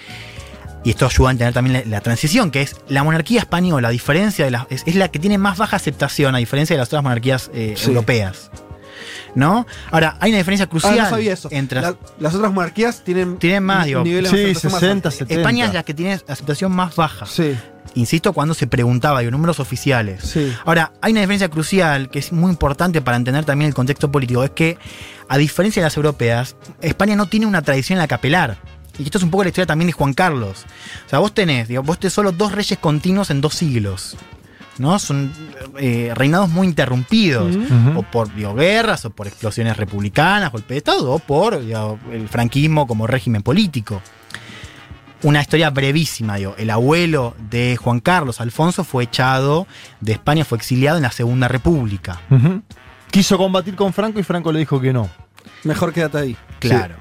[0.84, 3.90] y esto ayuda a entender también la, la transición, que es la monarquía española, a
[3.90, 6.88] diferencia de la, es, es la que tiene más baja aceptación, a diferencia de las
[6.88, 7.88] otras monarquías eh, Sí.
[7.90, 8.50] europeas.
[9.34, 9.66] ¿No?
[9.90, 11.48] Ahora, hay una diferencia Ah, crucial no sabía eso.
[11.50, 11.80] entre.
[11.80, 14.04] La- las otras monarquías tienen, Tienen más, digo.
[14.04, 15.18] nivel de Sí, aceptación más 60, alto.
[15.18, 15.40] 70.
[15.40, 17.24] España es la que tiene aceptación más baja.
[17.26, 17.56] Sí,
[17.94, 20.22] Insisto, cuando se preguntaba, digo, números oficiales.
[20.24, 20.52] sí.
[20.64, 24.44] Ahora, hay una diferencia crucial que es muy importante para entender también el contexto político,
[24.44, 24.78] es que,
[25.28, 28.56] a diferencia de las europeas, España no tiene una tradición en la capelar.
[28.98, 30.64] Y esto es un poco la historia también de Juan Carlos.
[31.07, 34.16] O sea, vos tenés, digo, vos tenés solo dos reyes continuos en dos siglos.
[34.78, 34.98] ¿No?
[34.98, 35.31] Son
[35.78, 37.57] eh, reinados muy interrumpidos.
[37.94, 42.28] O por digo, guerras, o por explosiones republicanas, golpe de Estado, o por digo, el
[42.28, 44.00] franquismo como régimen político.
[45.22, 46.55] Una historia brevísima, digo.
[46.59, 49.66] El abuelo de Juan Carlos, Alfonso, fue echado
[50.00, 52.20] de España, fue exiliado en la Segunda República.
[53.11, 55.09] Quiso combatir con Franco y Franco le dijo que no.
[55.64, 56.37] Mejor quédate ahí.
[56.59, 56.96] Claro.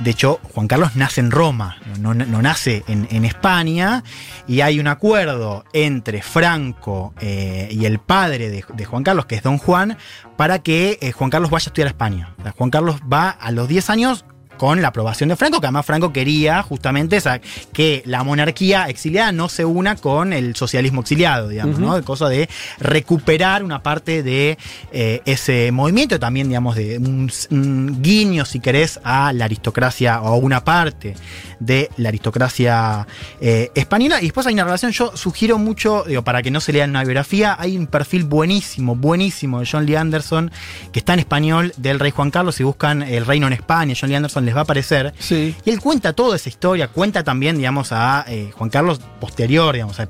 [0.00, 4.04] De hecho, Juan Carlos nace en Roma, no, nace en, España,
[4.46, 9.42] y hay un acuerdo entre Franco eh, y el padre de, Juan Carlos, que es
[9.42, 9.96] Don Juan,
[10.36, 12.34] para que eh, Juan Carlos vaya a estudiar a España.
[12.56, 14.24] Juan Carlos va a los 10 años
[14.56, 17.40] con la aprobación de Franco, que además Franco quería justamente esa-
[17.72, 21.78] que la monarquía exiliada no se una con el socialismo exiliado, digamos.
[21.78, 22.02] ¿no?
[22.04, 24.56] Cosa de recuperar una parte de
[24.92, 30.28] eh, ese movimiento, también, digamos, de un, un guiño, si querés, a la aristocracia o
[30.28, 31.14] a una parte
[31.60, 33.06] de la aristocracia
[33.40, 34.18] eh, española.
[34.20, 37.02] Y después hay una relación, yo sugiero mucho, digo, para que no se lean una
[37.04, 40.50] biografía, hay un perfil buenísimo, buenísimo de John Lee Anderson,
[40.92, 44.08] que está en español del rey Juan Carlos, si buscan El Reino en España, John
[44.10, 45.12] Lee Anderson les va a aparecer.
[45.18, 45.54] Sí.
[45.64, 50.00] Y él cuenta toda esa historia, cuenta también, digamos, a eh, Juan Carlos posterior, digamos,
[50.00, 50.08] a eh,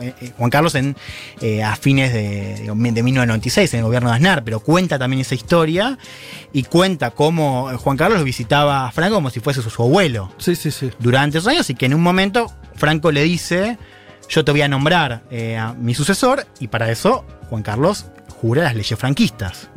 [0.00, 0.96] eh, Juan Carlos en,
[1.64, 5.98] a fines de, de 1996, en el gobierno de Aznar, pero cuenta también esa historia
[6.52, 10.54] y cuenta cómo Juan Carlos visitaba a Franco como si fuese su, su abuelo Sí,
[10.54, 10.90] sí, sí.
[10.98, 13.78] durante esos años y que en un momento Franco le dice,
[14.28, 15.22] yo te voy a nombrar
[15.58, 18.06] a mi sucesor y para eso Juan Carlos
[18.40, 19.68] jura las leyes franquistas.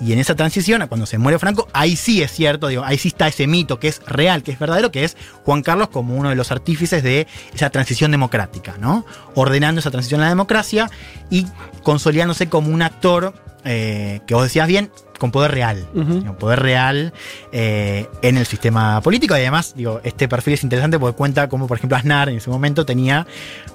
[0.00, 3.08] Y en esa transición, cuando se muere Franco, ahí sí es cierto, digo, ahí sí
[3.08, 6.28] está ese mito que es real, que es verdadero, que es Juan Carlos como uno
[6.28, 9.06] de los artífices de esa transición democrática, ¿no?
[9.34, 10.90] Ordenando esa transición a la democracia
[11.30, 11.46] y
[11.82, 15.88] consolidándose como un actor eh, que vos decías bien, con poder real.
[15.92, 17.12] Digo, Poder real
[17.52, 19.34] eh, en el sistema político.
[19.34, 22.50] Y además, digo, este perfil es interesante porque cuenta como, por ejemplo, Aznar en ese
[22.50, 23.26] momento tenía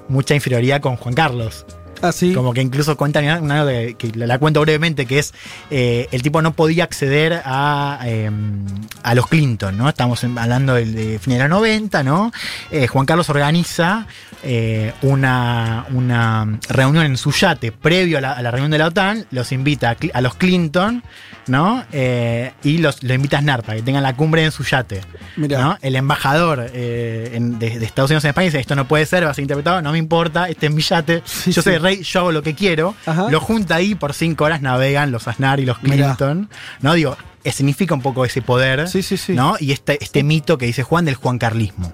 [0.08, 1.66] mucha inferioridad con Juan Carlos.
[2.02, 2.32] Así.
[2.34, 5.32] Como que incluso cuenta una de- que la, la cuento brevemente, que es
[5.70, 8.30] eh, el tipo no podía acceder a, eh,
[9.02, 9.88] a los Clinton, ¿no?
[9.88, 12.32] Estamos hablando del de fin de los 90, ¿no?
[12.70, 14.06] Eh, Juan Carlos organiza
[14.42, 18.86] eh, una, una reunión en su yate previo a la, a la reunión de la
[18.88, 21.02] OTAN, los invita a, los Clinton,
[21.46, 21.84] ¿no?
[22.64, 25.00] Y los, lo invita a Aznar para que tengan la cumbre en su yate.
[25.36, 25.78] ¿no?
[25.82, 29.30] El embajador en- de, de Estados Unidos en España dice, esto no puede ser, va
[29.30, 31.76] a ser interpretado, no me importa, este es mi yate, Sí, yo soy sí.
[31.76, 32.94] el rey, yo hago lo que quiero.
[33.06, 33.28] Ajá.
[33.30, 35.96] Lo junta ahí, por cinco horas navegan los Aznar y los Mirá.
[36.16, 36.48] Clinton.
[36.80, 36.94] ¿No?
[36.94, 38.88] Digo, significa un poco ese poder.
[38.88, 39.32] Sí, sí, sí.
[39.34, 39.56] ¿no?
[39.60, 41.92] Y este, este mito que dice Juan del Juan Carlismo.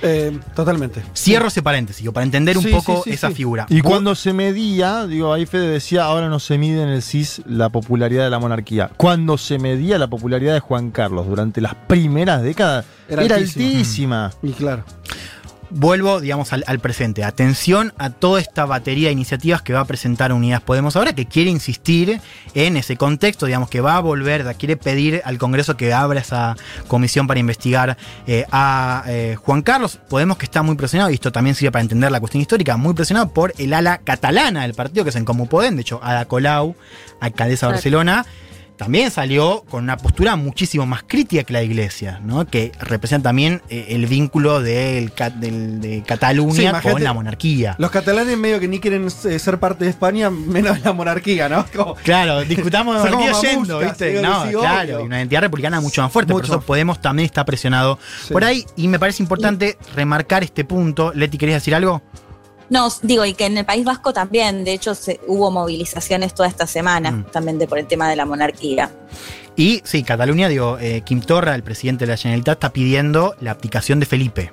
[0.00, 1.02] Eh, totalmente.
[1.16, 3.34] Cierro ese paréntesis, digo, para entender un Sí, poco sí, sí, esa sí.
[3.34, 3.66] figura.
[3.68, 7.02] Y Vos- cuando se medía, digo, ahí Fede decía, ahora no se mide en el
[7.02, 8.90] CIS la popularidad de la monarquía.
[8.96, 14.26] Cuando se medía la popularidad de Juan Carlos durante las primeras décadas, Era era, altísima.
[14.26, 14.30] altísima.
[14.44, 14.84] Y claro.
[15.70, 17.24] Vuelvo, digamos, al, al presente.
[17.24, 21.26] Atención a toda esta batería de iniciativas que va a presentar Unidas Podemos ahora, que
[21.26, 22.20] quiere insistir
[22.54, 26.56] en ese contexto, digamos, que va a volver, quiere pedir al Congreso que abra esa
[26.86, 29.98] comisión para investigar eh, a eh, Juan Carlos.
[30.08, 32.94] Podemos que está muy presionado, y esto también sirve para entender la cuestión histórica, muy
[32.94, 35.76] presionado por el ala catalana del partido, que es en Comú Podem.
[35.76, 36.74] De hecho, Ada Colau,
[37.20, 37.72] alcaldesa de.
[37.72, 38.26] Barcelona,
[38.78, 42.46] también salió con una postura muchísimo más crítica que la iglesia, ¿no?
[42.46, 47.74] que representa también eh, el vínculo del- de Cataluña con la monarquía.
[47.78, 51.66] Los catalanes medio que ni quieren eh, ser parte de España, menos la monarquía, ¿no?
[51.76, 54.10] Como- Claro, discutamos como monarquía yendo, ¿viste?
[54.10, 55.00] digo, No, claro, obvio.
[55.00, 56.66] y una identidad republicana mucho más fuerte, Mucho por eso.
[56.66, 58.32] Podemos también está presionado Sí.
[58.32, 61.12] por ahí, y me parece importante remarcar este punto.
[61.14, 62.00] Leti, ¿querías decir algo?
[62.70, 66.48] No, digo, y que en el País Vasco también, de hecho, se- hubo movilizaciones toda
[66.48, 67.24] esta semana, Mm.
[67.32, 68.90] también de, por el tema de la monarquía.
[69.56, 73.52] Y sí, Cataluña, digo, eh, Kim Torra, el presidente de la Generalitat, está pidiendo la
[73.52, 74.52] abdicación de Felipe.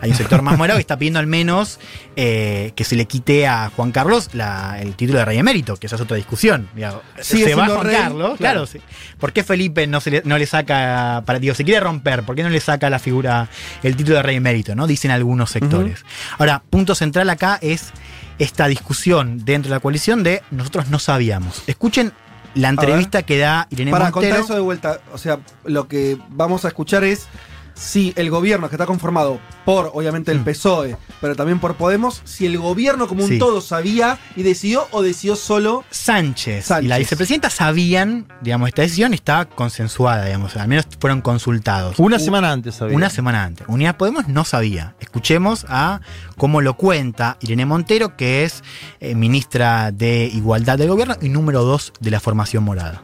[0.00, 1.78] Hay un sector más morado que está pidiendo al menos
[2.16, 5.86] eh, que se le quite a Juan Carlos la- el título de rey emérito, que
[5.86, 6.68] esa es otra discusión.
[6.74, 8.36] Digo, Sigue se va Juan rey, Carlos, claro.
[8.36, 8.66] claro.
[8.66, 8.80] sí.
[9.18, 12.36] ¿Por qué Felipe no, se le, no le saca, para, digo, se quiere romper, ¿por
[12.36, 13.48] qué no le saca la figura,
[13.82, 14.74] el título de rey emérito?
[14.74, 14.86] ¿no?
[14.86, 16.04] Dicen algunos sectores.
[16.38, 17.90] Ahora, punto central acá es
[18.38, 21.62] esta discusión dentro de la coalición de nosotros no sabíamos.
[21.66, 22.12] Escuchen
[22.54, 26.64] la entrevista que da Irene Para contar eso de vuelta, o sea, lo que vamos
[26.64, 27.26] a escuchar es
[27.74, 30.44] si el gobierno que está conformado por, obviamente, el Mm.
[30.44, 33.38] PSOE, pero también por Podemos, si el gobierno como un Sí.
[33.38, 35.84] todo sabía y decidió o decidió solo.
[35.90, 36.88] Sánchez, y Sánchez.
[36.88, 41.98] la vicepresidenta sabían, digamos, esta decisión está consensuada, digamos, al menos fueron consultados.
[41.98, 42.96] Una semana antes, sabía.
[42.96, 43.66] Una semana antes.
[43.68, 44.94] Unidad Podemos no sabía.
[45.00, 46.00] Escuchemos a
[46.36, 48.62] cómo lo cuenta Irene Montero, que es
[49.00, 53.02] eh, ministra de Igualdad del Gobierno y número dos de la formación morada.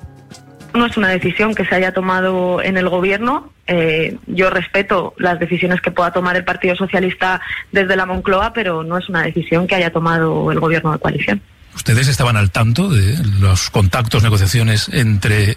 [0.74, 3.52] No es una decisión que se haya tomado en el gobierno.
[3.66, 7.40] Eh, yo respeto las decisiones que pueda tomar el Partido Socialista
[7.72, 11.42] desde la Moncloa, pero no es una decisión que haya tomado el gobierno de coalición.
[11.74, 15.56] ¿Ustedes estaban al tanto de los contactos, negociaciones entre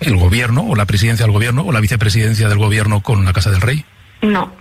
[0.00, 3.50] el gobierno o la presidencia del gobierno o la vicepresidencia del gobierno con la Casa
[3.50, 3.84] del Rey?
[4.22, 4.52] No,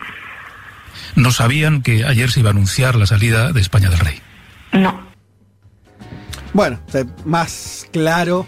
[1.15, 4.21] ¿No sabían que ayer se iba a anunciar la salida de España del Rey?
[4.71, 5.13] no.
[6.53, 8.45] Bueno, sea, más claro.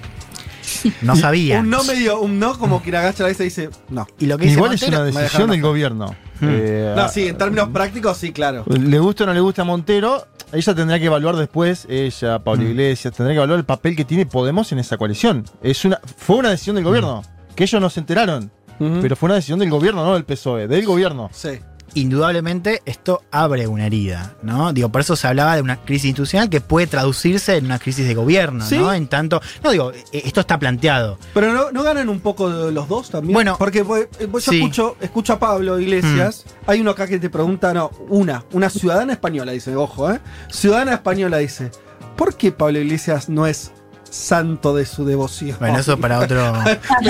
[1.02, 1.60] No sabía.
[1.60, 4.08] Un no medio, un no como quien agacha la cabeza y dice no.
[4.20, 6.16] Y lo que dice Igual es Montero- una decisión del gobierno.
[6.40, 6.48] Hmm.
[6.50, 8.64] Eh, No, sí, en términos prácticos, sí, claro.
[8.68, 12.64] Le gusta o no le gusta a Montero, ella tendrá que evaluar después, ella, Pablo
[12.64, 12.68] Mm.
[12.72, 15.46] Iglesias, tendrá que evaluar el papel que tiene Podemos en esa coalición.
[15.64, 17.24] Es una, fue una decisión del gobierno,
[17.56, 20.86] que ellos no se enteraron, pero fue una decisión del gobierno, no del PSOE, del
[20.86, 21.30] gobierno.
[21.34, 21.60] Sí.
[21.94, 24.74] Indudablemente esto abre una herida, ¿no?
[24.74, 28.08] Digo, por eso se hablaba de una crisis institucional que puede traducirse en una crisis
[28.08, 28.78] de gobierno, Sí.
[28.78, 28.94] ¿no?
[28.94, 31.18] En tanto, no digo, eh, esto está planteado.
[31.34, 33.34] Pero no, no ganan un poco de los dos también.
[33.34, 34.58] Bueno, porque pues, eh, pues, yo sí.
[34.58, 34.62] Mm.
[34.64, 36.46] escucho, escucho a Pablo Iglesias.
[36.68, 40.20] Hay uno acá que te pregunta, no, una, una ciudadana española, dice, ojo, ¿eh?
[40.50, 41.72] Ciudadana española dice,
[42.16, 43.72] ¿por qué Pablo Iglesias no es
[44.10, 45.58] santo de su devoción?
[45.60, 46.54] Bueno, eso para otro,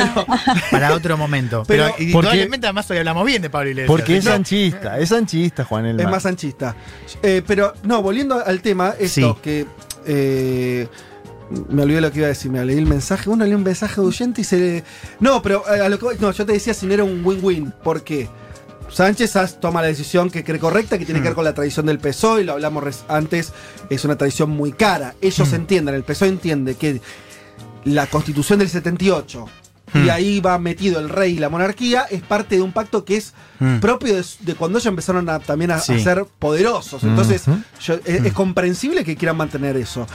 [0.72, 1.64] para otro momento.
[1.68, 3.88] Pero, Pero- indudablemente además hoy hablamos bien de Pablo Iglesias.
[3.88, 6.06] Porque es No, anchista, es anchista, Juan Elman.
[6.06, 6.76] Es más anchista.
[7.22, 9.40] Eh, pero, no, volviendo al tema, esto Sí.
[9.42, 9.66] que.
[10.06, 10.88] eh,
[11.70, 13.30] me olvidé lo que iba a decir, me leí el mensaje.
[13.30, 14.84] Uno lee un mensaje de oyente y se le.
[15.20, 17.22] No, pero eh, a lo que voy- No, yo te decía si no era un
[17.24, 17.72] win-win.
[17.84, 18.28] ¿Por qué?
[18.92, 22.00] Sánchez toma la decisión que cree correcta, que tiene que ver con la tradición del
[22.00, 23.52] PSOE, y lo hablamos antes,
[23.90, 25.16] es una tradición muy cara.
[25.22, 25.56] Ellos Mm.
[25.56, 27.02] entienden, el PSOE entiende que
[27.84, 29.46] la constitución del 78,
[29.94, 30.10] y Mm.
[30.10, 33.34] ahí va metido el rey y la monarquía, es parte de un pacto que es
[33.60, 33.80] Mm.
[33.80, 37.04] propio de, de cuando ellos empezaron a, también a, ser poderosos.
[37.04, 37.58] Entonces, Ujú.
[37.82, 40.08] yo- es, es comprensible que quieran mantener eso.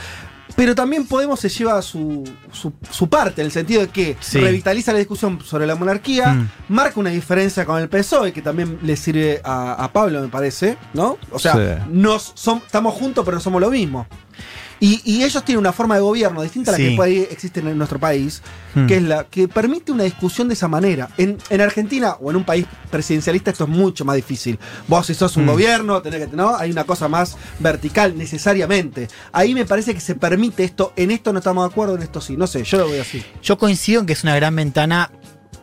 [0.55, 4.39] Pero también Podemos se lleva su, su, su parte, en el sentido de que Sí.
[4.39, 6.49] revitaliza la discusión sobre la monarquía, Mm.
[6.69, 10.77] marca una diferencia con el PSOE, que también le sirve a, a Pablo, me parece,
[10.93, 11.17] ¿no?
[11.31, 11.83] O sea, Sí.
[11.91, 14.07] nos som- estamos juntos, pero no somos lo mismo.
[14.81, 16.95] Y, y ellos tienen una forma de gobierno distinta a la Sí.
[16.97, 18.41] que ahí existe en nuestro país,
[18.73, 18.87] Mm.
[18.87, 21.09] que es la que permite una discusión de esa manera.
[21.17, 24.57] En, en Argentina o en un país presidencialista esto es mucho más difícil.
[24.87, 25.49] Vos si sos un Mm.
[25.49, 26.55] gobierno, tenés que, ¿no?
[26.55, 29.07] Hay una cosa más vertical necesariamente.
[29.31, 32.19] Ahí me parece que se permite esto, en esto no estamos de acuerdo, en esto
[32.19, 32.35] sí.
[32.35, 33.23] No sé, yo lo veo así.
[33.43, 35.11] Yo coincido en que es una gran ventana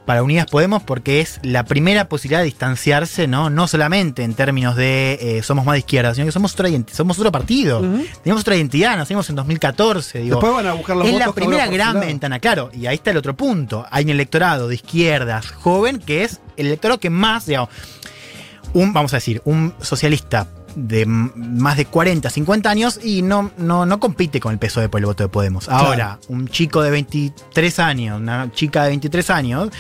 [0.08, 3.50] para Unidas Podemos porque es la primera posibilidad de distanciarse, ¿no?
[3.50, 7.18] No solamente en términos de eh, somos más de izquierda, sino que somos, otra somos
[7.18, 7.82] otro partido.
[8.22, 10.20] Tenemos otra identidad, nacimos en 2014.
[10.20, 12.70] Digo, Después van a buscar los es votos la primera gran ventana, claro.
[12.72, 13.84] Y ahí está el otro punto.
[13.90, 17.68] Hay un electorado de izquierdas joven que es el electorado que más, digamos,
[18.72, 23.84] un, vamos a decir, un socialista de más de 40, 50 años y no, no,
[23.84, 25.68] no compite con el peso de por el voto de Podemos.
[25.68, 29.70] Ahora, un chico de 23 años, una chica de 23 años,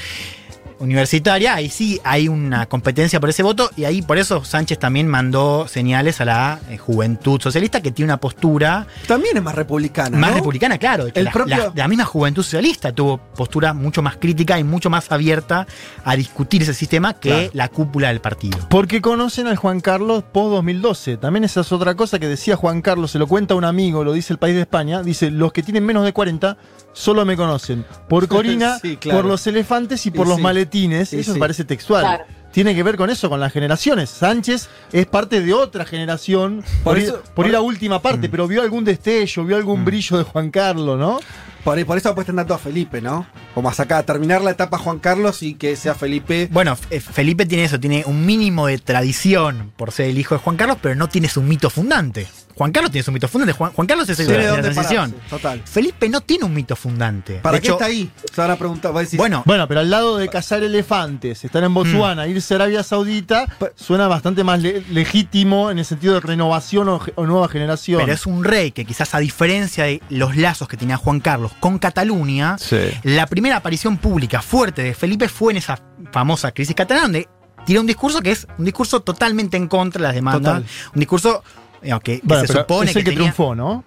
[0.80, 5.08] universitaria, ahí sí hay una competencia por ese voto y ahí por eso Sánchez también
[5.08, 10.16] mandó señales a la eh, juventud socialista que tiene una postura También es más republicana.
[10.16, 10.36] más ¿no?
[10.36, 11.06] republicana, claro.
[11.12, 14.90] El la, propio- la- la misma juventud socialista tuvo postura mucho más crítica y mucho
[14.90, 15.66] más abierta
[16.04, 17.50] a discutir ese sistema que Claro.
[17.52, 18.58] la cúpula del partido.
[18.70, 21.16] Porque conocen al Juan Carlos post 2012.
[21.18, 24.12] También esa es otra cosa que decía Juan Carlos, se lo cuenta un amigo, lo
[24.12, 25.02] dice el país de España.
[25.02, 26.56] Dice: Los que tienen menos de 40
[26.92, 27.84] solo me conocen.
[28.08, 29.18] Por Corina, Sí, claro.
[29.20, 30.42] por los elefantes y por Y los sí.
[30.68, 31.12] Maletines.
[31.12, 31.40] Y Eso me sí.
[31.40, 32.02] parece textual.
[32.04, 32.24] Claro.
[32.52, 34.08] Tiene que ver con eso, con las generaciones.
[34.08, 38.48] Sánchez es parte de otra generación por, Por ir, por ir a última parte, pero
[38.48, 41.20] vio algún destello, vio algún brillo de Juan Carlos, ¿no?
[41.62, 43.26] Por, por eso apuestan tanto a Felipe, ¿no?
[43.54, 46.48] Como a sacar, a terminar la etapa Juan Carlos y que sea Felipe.
[46.50, 50.40] Bueno, F- Felipe tiene eso, tiene un mínimo de tradición por ser el hijo de
[50.40, 52.26] Juan Carlos, pero no tiene su mito fundante.
[52.58, 53.52] Juan Carlos tiene su mito fundante.
[53.54, 55.12] Juan, Juan Carlos es el de Tiene la transición.
[55.12, 55.62] pararse, Total.
[55.64, 57.34] Felipe no tiene un mito fundante.
[57.38, 58.10] ¿Para De qué hecho, está ahí?
[58.34, 58.94] Se van a preguntar.
[58.94, 62.54] va a decir, Bueno, Bueno, pero al lado de cazar elefantes, estar en Botswana, irse
[62.54, 67.48] a Arabia Saudita, suena bastante más le- legítimo en el sentido de renovación o, nueva
[67.48, 68.00] generación.
[68.00, 71.52] pero es un rey que quizás a diferencia de los lazos que tenía Juan Carlos
[71.60, 72.78] con Cataluña, Sí.
[73.04, 75.78] la primera aparición pública fuerte de Felipe fue en esa
[76.12, 77.28] famosa crisis catalana, donde
[77.66, 80.54] tiró un discurso que es un discurso totalmente en contra de las demandas.
[80.62, 80.66] Total.
[80.94, 81.42] Un discurso
[81.82, 83.84] digamos, que, que Bueno, se supone es el que, tenía- triunfó, ¿no?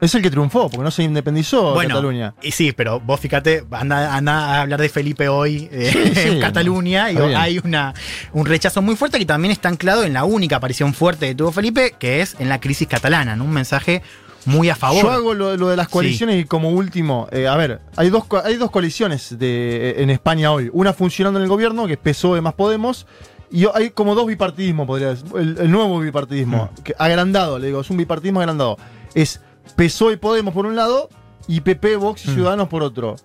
[0.00, 2.34] Es el que triunfó, porque no se independizó Bueno, Cataluña.
[2.42, 6.28] y sí, pero vos fíjate, anda, anda a hablar de Felipe hoy eh, Sí, sí,
[6.32, 7.34] en Cataluña y bien.
[7.36, 7.94] hay una,
[8.32, 11.52] un rechazo muy fuerte que también está anclado en la única aparición fuerte que tuvo
[11.52, 13.44] Felipe, que es en la crisis catalana, ¿no?
[13.44, 14.02] un mensaje
[14.46, 15.04] muy a favor.
[15.04, 18.24] Yo hago lo, lo de las coaliciones y como último, eh, a ver, hay dos,
[18.44, 20.68] hay dos coaliciones de, eh, en España hoy.
[20.74, 23.06] Una funcionando en el gobierno, que es PSOE más Podemos,
[23.54, 25.26] y hay como dos bipartidismos, podría decir.
[25.36, 26.82] El, el nuevo bipartidismo, Mm.
[26.82, 28.76] que agrandado, le digo, es un bipartidismo agrandado.
[29.14, 29.40] Es
[29.76, 31.08] PSOE y Podemos por un lado,
[31.46, 32.34] y PP, Vox y Mm.
[32.34, 33.16] Ciudadanos por otro.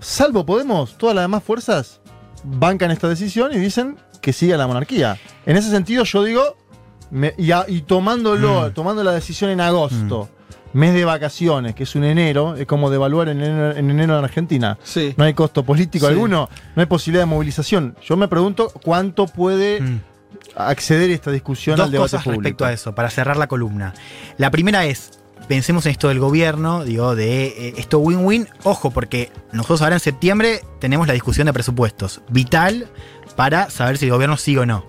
[0.00, 2.00] Salvo Podemos, todas las demás fuerzas
[2.44, 5.18] bancan esta decisión y dicen que siga la monarquía.
[5.46, 6.56] En ese sentido, yo digo,
[7.10, 8.74] me- y, a- y tomándolo, Mm.
[8.74, 10.28] tomando la decisión en agosto,
[10.72, 14.24] mes de vacaciones, que es un enero, es como devaluar en enero en, enero en
[14.24, 14.78] Argentina.
[14.82, 15.14] Sí.
[15.16, 16.12] No hay costo político Sí.
[16.12, 17.96] alguno, no hay posibilidad de movilización.
[18.02, 20.00] Yo me pregunto cuánto puede Mm.
[20.56, 22.42] acceder esta discusión Dos al debate cosas público.
[22.42, 23.94] respecto a eso, para cerrar la columna.
[24.38, 28.48] La primera es, pensemos en esto del gobierno, digo, de eh, esto win-win.
[28.62, 32.20] Ojo, porque nosotros ahora en septiembre tenemos la discusión de presupuestos.
[32.28, 32.86] Vital
[33.36, 34.84] para saber si el gobierno sigue o no.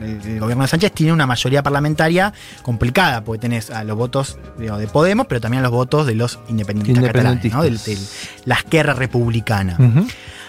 [0.00, 4.38] El, el gobierno de Sánchez tiene una mayoría parlamentaria complicada, porque tenés a los votos
[4.58, 7.62] digo, de Podemos, pero también a los votos de los independentistas, catalanes, ¿no?
[7.62, 7.98] Del- del-
[8.44, 9.76] la esquerra republicana.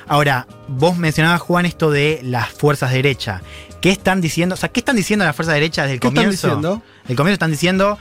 [0.07, 3.41] Ahora, vos mencionabas, Juan, esto de las fuerzas de derecha.
[3.81, 4.53] ¿Qué están diciendo?
[4.53, 6.47] O sea, ¿qué están diciendo las fuerzas de derecha desde el ¿Qué están comienzo?
[6.47, 6.81] diciendo?
[7.07, 7.97] El comienzo están diciendo.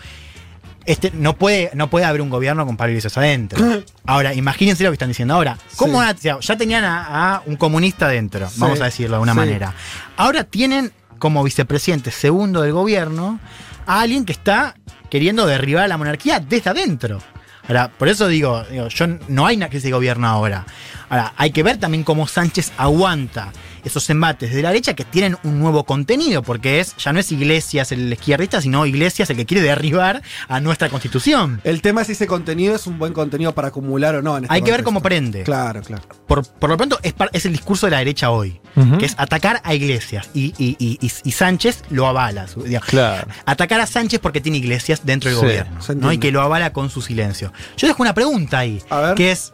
[0.84, 3.64] Este, no, puede, no puede haber un gobierno con Iglesias adentro.
[4.06, 5.56] Ahora, imagínense lo que están diciendo ahora.
[5.76, 5.98] ¿Cómo Sí.
[5.98, 8.56] van a- ya tenían a, a un comunista adentro, Sí.
[8.58, 9.36] vamos a decirlo de Sí.
[9.36, 9.74] manera.
[10.16, 13.38] Ahora tienen como vicepresidente segundo del gobierno
[13.86, 14.74] a alguien que está
[15.08, 17.20] queriendo derribar a la monarquía desde adentro.
[17.68, 20.66] Ahora, por eso digo, digo, yo no hay una crisis de gobierno ahora.
[21.12, 23.52] Ahora, hay que ver también cómo Sánchez aguanta
[23.84, 27.30] esos embates de la derecha que tienen un nuevo contenido, porque es ya no es
[27.32, 31.60] Iglesias el izquierdista, sino Iglesias el que quiere derribar a nuestra constitución.
[31.64, 34.38] El tema es si ese contenido es un buen contenido para acumular o no.
[34.38, 35.42] En este Hay que ver cómo prende.
[35.42, 36.02] Claro, claro.
[36.26, 38.58] Por, por lo pronto, es, es el discurso de la derecha hoy,
[38.98, 40.30] que es atacar a Iglesias.
[40.32, 42.46] Y, y- y- y- y Sánchez lo avala.
[42.56, 42.88] digamos.
[42.88, 43.26] Claro.
[43.44, 45.78] Atacar a Sánchez porque tiene Iglesias dentro del Sí, gobierno.
[45.96, 46.10] ¿no?
[46.12, 47.52] Y que lo avala con su silencio.
[47.76, 49.14] Yo dejo una pregunta ahí, A ver.
[49.16, 49.52] que es.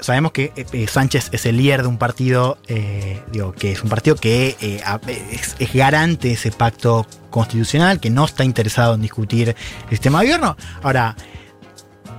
[0.00, 3.82] Sabemos que eh, eh, Sánchez es el líder de un partido, eh, digo, que es
[3.82, 9.48] un partido que es, garante de ese pacto constitucional, que no está interesado en discutir
[9.84, 10.56] el sistema de gobierno.
[10.82, 11.16] Ahora,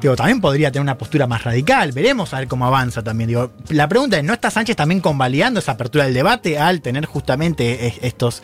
[0.02, 1.92] digo, también podría tener una postura más radical.
[1.94, 3.50] Veremos a ver cómo avanza también.
[3.70, 7.88] La pregunta es, ¿no está Sánchez también convalidando esa apertura del debate al tener justamente
[7.88, 8.44] es- estos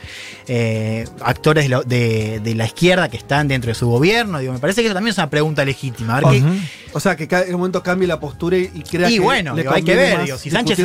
[1.21, 4.39] actores de, la izquierda que están dentro de su gobierno?
[4.39, 6.17] Digo, me parece que eso también es una pregunta legítima.
[6.17, 6.61] A ver qué-.
[6.93, 9.19] O sea, que cada- en un momento cambie la postura y, y crea y que
[9.21, 10.77] bueno, le digo, hay que ver, digo, si Sánchez,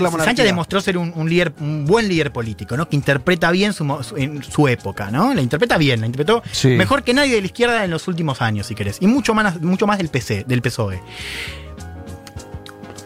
[0.44, 2.88] demostró ser un, un líder, un buen líder político, ¿no?
[2.88, 5.34] Que interpreta bien su, mo- su- en su época, ¿no?
[5.34, 6.68] La interpreta bien, la interpretó Sí.
[6.68, 8.98] mejor que nadie de la izquierda en los últimos años, si querés.
[9.00, 11.00] Y mucho más, mucho más del PC, del PSOE.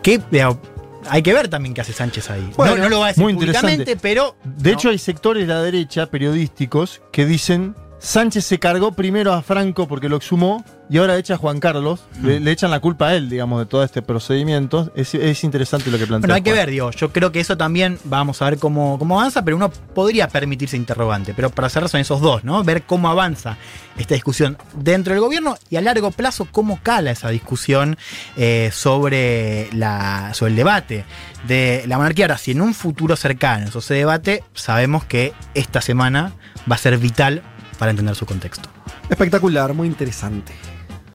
[0.02, 0.60] Que digo,
[1.08, 2.50] hay que ver también qué hace Sánchez ahí.
[2.56, 4.00] Bueno, no, no lo va a decir muy públicamente, interesante.
[4.02, 4.36] pero.
[4.44, 4.76] De no.
[4.78, 9.86] hecho, hay sectores de la derecha, periodísticos, que dicen Sánchez se cargó primero a Franco
[9.86, 12.00] porque lo exhumó y ahora echa a Juan Carlos.
[12.22, 14.90] Le, le echan la culpa a él, digamos, de todo este procedimiento.
[14.96, 16.26] Es, es interesante lo que plantea.
[16.26, 19.20] Bueno, hay que ver, digo, yo creo que eso también vamos a ver cómo, cómo
[19.20, 21.34] avanza, pero uno podría permitirse interrogante.
[21.34, 22.64] Pero para cerrar son esos dos, ¿no?
[22.64, 23.58] Ver cómo avanza
[23.98, 27.98] esta discusión dentro del gobierno y a largo plazo cómo cala esa discusión
[28.38, 31.04] eh, sobre, la, sobre el debate
[31.46, 32.24] de la monarquía.
[32.24, 36.32] Ahora, si en un futuro cercano eso se debate, sabemos que esta semana
[36.68, 37.42] va a ser vital
[37.80, 38.68] para entender su contexto.
[39.08, 40.52] Espectacular, muy interesante.